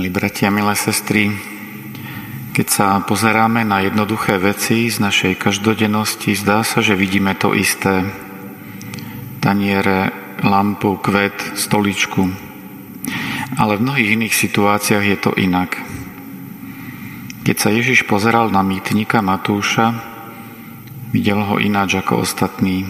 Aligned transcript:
Milí 0.00 0.16
bratia, 0.16 0.48
milé 0.48 0.72
sestry, 0.80 1.28
keď 2.56 2.66
sa 2.72 2.86
pozeráme 3.04 3.68
na 3.68 3.84
jednoduché 3.84 4.40
veci 4.40 4.88
z 4.88 4.96
našej 4.96 5.36
každodennosti, 5.36 6.32
zdá 6.40 6.64
sa, 6.64 6.80
že 6.80 6.96
vidíme 6.96 7.36
to 7.36 7.52
isté. 7.52 8.08
Taniere, 9.44 10.08
lampu, 10.40 10.96
kvet, 10.96 11.36
stoličku. 11.52 12.32
Ale 13.60 13.76
v 13.76 13.84
mnohých 13.84 14.16
iných 14.16 14.32
situáciách 14.40 15.04
je 15.04 15.18
to 15.20 15.36
inak. 15.36 15.76
Keď 17.44 17.56
sa 17.60 17.68
Ježiš 17.68 18.08
pozeral 18.08 18.48
na 18.48 18.64
mýtnika 18.64 19.20
Matúša, 19.20 20.00
videl 21.12 21.44
ho 21.44 21.60
ináč 21.60 22.00
ako 22.00 22.24
ostatní. 22.24 22.88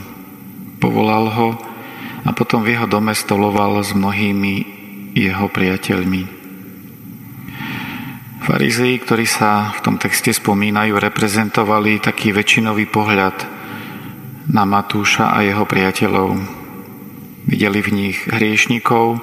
Povolal 0.78 1.26
ho 1.26 1.58
a 2.22 2.30
potom 2.30 2.62
v 2.62 2.78
jeho 2.78 2.86
dome 2.86 3.18
stoloval 3.18 3.82
s 3.82 3.98
mnohými 3.98 4.54
jeho 5.18 5.50
priateľmi. 5.50 6.39
Farizei, 8.50 8.98
ktorí 8.98 9.30
sa 9.30 9.70
v 9.70 9.78
tom 9.78 9.94
texte 9.94 10.34
spomínajú, 10.34 10.98
reprezentovali 10.98 12.02
taký 12.02 12.34
väčšinový 12.34 12.90
pohľad 12.90 13.46
na 14.50 14.66
Matúša 14.66 15.30
a 15.30 15.46
jeho 15.46 15.62
priateľov. 15.62 16.34
Videli 17.46 17.78
v 17.78 17.90
nich 17.94 18.18
hriešnikov, 18.26 19.22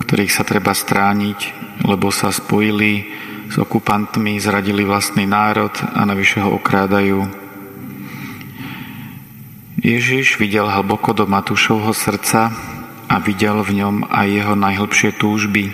ktorých 0.00 0.32
sa 0.32 0.48
treba 0.48 0.72
strániť, 0.72 1.40
lebo 1.84 2.08
sa 2.08 2.32
spojili 2.32 3.12
s 3.52 3.60
okupantmi, 3.60 4.40
zradili 4.40 4.88
vlastný 4.88 5.28
národ 5.28 5.76
a 5.92 6.00
navyše 6.08 6.40
ho 6.40 6.56
okrádajú. 6.56 7.20
Ježiš 9.76 10.40
videl 10.40 10.72
hlboko 10.72 11.12
do 11.12 11.28
Matúšovho 11.28 11.92
srdca 11.92 12.48
a 13.12 13.16
videl 13.20 13.60
v 13.60 13.84
ňom 13.84 14.08
aj 14.08 14.26
jeho 14.32 14.54
najhlbšie 14.56 15.20
túžby. 15.20 15.68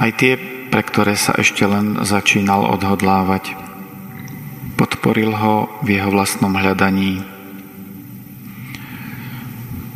Aj 0.00 0.08
tie 0.16 0.61
pre 0.72 0.80
ktoré 0.80 1.20
sa 1.20 1.36
ešte 1.36 1.68
len 1.68 2.00
začínal 2.00 2.64
odhodlávať. 2.64 3.52
Podporil 4.80 5.36
ho 5.36 5.68
v 5.84 6.00
jeho 6.00 6.08
vlastnom 6.08 6.56
hľadaní. 6.56 7.20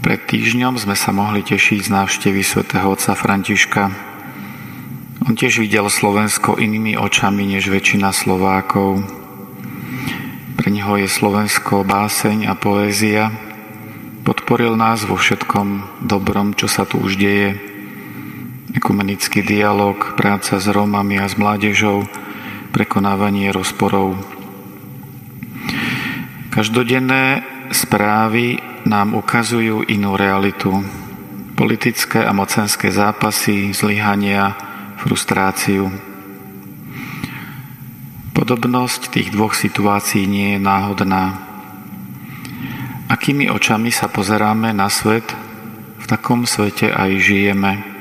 Pred 0.04 0.20
týždňom 0.28 0.76
sme 0.76 0.92
sa 0.92 1.16
mohli 1.16 1.40
tešiť 1.40 1.80
z 1.80 1.88
návštevy 1.88 2.44
svätého 2.44 2.92
otca 2.92 3.16
Františka. 3.16 3.88
On 5.24 5.32
tiež 5.32 5.64
videl 5.64 5.88
Slovensko 5.88 6.60
inými 6.60 7.00
očami 7.00 7.56
než 7.56 7.72
väčšina 7.72 8.12
Slovákov. 8.12 9.00
Pre 10.60 10.68
neho 10.68 10.92
je 11.00 11.08
Slovensko 11.08 11.88
báseň 11.88 12.52
a 12.52 12.54
poézia. 12.54 13.32
Podporil 14.28 14.76
nás 14.76 15.08
vo 15.08 15.16
všetkom 15.16 16.04
dobrom, 16.04 16.52
čo 16.52 16.68
sa 16.68 16.84
tu 16.84 17.00
už 17.00 17.16
deje 17.16 17.75
ekumenický 18.76 19.40
dialog, 19.40 19.96
práca 20.20 20.60
s 20.60 20.68
Rómami 20.68 21.16
a 21.16 21.24
s 21.24 21.40
mládežou, 21.40 22.04
prekonávanie 22.76 23.48
rozporov. 23.48 24.20
Každodenné 26.52 27.40
správy 27.72 28.60
nám 28.84 29.16
ukazujú 29.16 29.80
inú 29.88 30.20
realitu. 30.20 30.84
Politické 31.56 32.20
a 32.20 32.36
mocenské 32.36 32.92
zápasy, 32.92 33.72
zlyhania, 33.72 34.52
frustráciu. 35.00 35.88
Podobnosť 38.36 39.08
tých 39.08 39.32
dvoch 39.32 39.56
situácií 39.56 40.28
nie 40.28 40.48
je 40.56 40.60
náhodná. 40.60 41.40
Akými 43.08 43.48
očami 43.48 43.88
sa 43.88 44.12
pozeráme 44.12 44.76
na 44.76 44.92
svet, 44.92 45.24
v 45.96 46.04
takom 46.04 46.44
svete 46.44 46.92
aj 46.92 47.10
žijeme. 47.16 47.95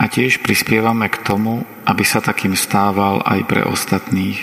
A 0.00 0.08
tiež 0.08 0.40
prispievame 0.40 1.12
k 1.12 1.20
tomu, 1.20 1.60
aby 1.84 2.04
sa 2.08 2.24
takým 2.24 2.56
stával 2.56 3.20
aj 3.20 3.40
pre 3.44 3.60
ostatných. 3.68 4.40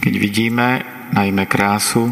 Keď 0.00 0.14
vidíme 0.16 0.80
najmä 1.12 1.44
krásu, 1.44 2.08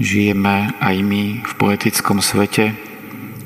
žijeme 0.00 0.72
aj 0.80 0.96
my 1.04 1.44
v 1.44 1.52
poetickom 1.60 2.24
svete, 2.24 2.72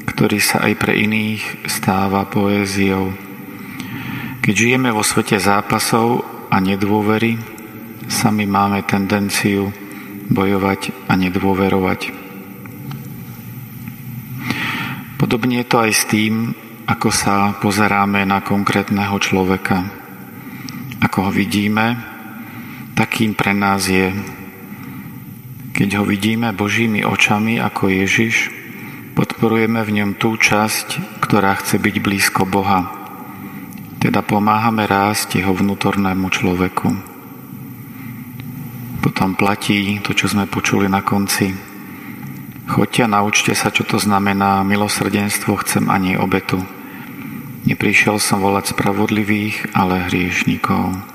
ktorý 0.07 0.39
sa 0.39 0.63
aj 0.63 0.79
pre 0.79 0.95
iných 0.95 1.67
stáva 1.67 2.23
poéziou. 2.31 3.11
Keď 4.39 4.55
žijeme 4.55 4.95
vo 4.95 5.03
svete 5.03 5.35
zápasov 5.35 6.23
a 6.55 6.63
nedôvery, 6.63 7.35
sami 8.07 8.47
máme 8.47 8.87
tendenciu 8.87 9.75
bojovať 10.31 11.11
a 11.11 11.19
nedôverovať. 11.19 12.01
Podobne 15.19 15.65
je 15.65 15.67
to 15.67 15.77
aj 15.83 15.93
s 15.97 16.05
tým, 16.07 16.55
ako 16.85 17.09
sa 17.09 17.57
pozeráme 17.57 18.29
na 18.29 18.45
konkrétneho 18.45 19.17
človeka. 19.17 19.89
Ako 21.01 21.29
ho 21.29 21.31
vidíme, 21.33 21.97
takým 22.93 23.33
pre 23.33 23.57
nás 23.57 23.89
je. 23.89 24.13
Keď 25.73 25.89
ho 26.01 26.05
vidíme 26.05 26.53
Božími 26.53 27.01
očami 27.01 27.57
ako 27.57 27.89
Ježiš, 27.89 28.53
podporujeme 29.17 29.81
v 29.81 29.91
ňom 30.01 30.11
tú 30.21 30.37
časť, 30.37 31.21
ktorá 31.25 31.57
chce 31.57 31.81
byť 31.81 31.97
blízko 32.05 32.45
Boha. 32.45 32.93
Teda 33.97 34.21
pomáhame 34.21 34.85
rásť 34.85 35.41
jeho 35.41 35.57
vnútornému 35.57 36.29
človeku. 36.29 36.89
Potom 39.01 39.33
platí 39.33 40.01
to, 40.05 40.13
čo 40.13 40.29
sme 40.29 40.45
počuli 40.45 40.85
na 40.85 41.01
konci 41.01 41.74
Choďte 42.65 43.05
a 43.05 43.13
naučte 43.13 43.53
sa, 43.53 43.69
čo 43.69 43.85
to 43.85 44.01
znamená 44.01 44.65
milosrdenstvo 44.65 45.61
chcem 45.61 45.85
ani 45.93 46.17
obetu. 46.17 46.65
Neprišiel 47.65 48.17
som 48.21 48.41
volať 48.41 48.77
spravodlivých, 48.77 49.77
ale 49.77 50.09
hriešnikov. 50.09 51.14